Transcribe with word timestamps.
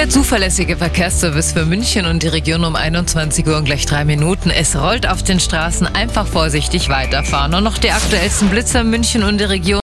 Der 0.00 0.08
zuverlässige 0.08 0.78
Verkehrsservice 0.78 1.52
für 1.52 1.66
München 1.66 2.06
und 2.06 2.22
die 2.22 2.28
Region 2.28 2.64
um 2.64 2.74
21 2.74 3.46
Uhr 3.46 3.58
und 3.58 3.66
gleich 3.66 3.84
drei 3.84 4.06
Minuten. 4.06 4.48
Es 4.48 4.74
rollt 4.74 5.06
auf 5.06 5.22
den 5.22 5.38
Straßen. 5.38 5.86
Einfach 5.88 6.26
vorsichtig 6.26 6.88
weiterfahren. 6.88 7.52
Und 7.52 7.64
noch 7.64 7.76
die 7.76 7.90
aktuellsten 7.90 8.48
Blitzer 8.48 8.82
München 8.82 9.22
und 9.22 9.38
die 9.38 9.44
Region. 9.44 9.78